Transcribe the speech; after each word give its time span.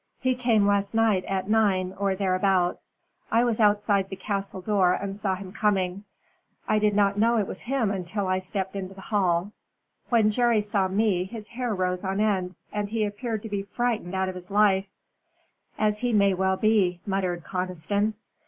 "He 0.19 0.33
came 0.33 0.65
last 0.65 0.95
night 0.95 1.23
at 1.25 1.47
nine 1.47 1.93
or 1.95 2.15
thereabouts. 2.15 2.95
I 3.31 3.43
was 3.43 3.59
outside 3.59 4.09
the 4.09 4.15
castle 4.15 4.59
door 4.59 4.93
and 4.93 5.15
saw 5.15 5.35
him 5.35 5.51
coming. 5.51 6.05
I 6.67 6.79
did 6.79 6.95
not 6.95 7.19
know 7.19 7.37
it 7.37 7.45
was 7.45 7.61
him 7.61 7.91
until 7.91 8.25
I 8.27 8.39
stepped 8.39 8.75
into 8.75 8.95
the 8.95 9.01
hall. 9.01 9.51
When 10.09 10.31
Jerry 10.31 10.61
saw 10.61 10.87
me, 10.87 11.25
his 11.25 11.49
hair 11.49 11.75
rose 11.75 12.03
on 12.03 12.19
end, 12.19 12.55
and 12.73 12.89
he 12.89 13.05
appeared 13.05 13.43
to 13.43 13.49
be 13.49 13.61
frightened 13.61 14.15
out 14.15 14.27
of 14.27 14.33
his 14.33 14.49
life." 14.49 14.87
"As 15.77 15.99
he 15.99 16.15
well 16.33 16.55
may 16.55 16.61
be," 16.63 17.01
muttered 17.05 17.43
Conniston. 17.43 18.15